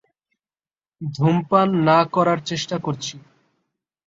[1.01, 3.15] ধূমপান না করার চেষ্টা করছি।